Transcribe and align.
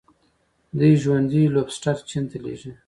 دوی 0.77 0.93
ژوندي 1.03 1.41
لوبسټر 1.55 1.97
چین 2.09 2.23
ته 2.31 2.37
لیږي. 2.43 2.71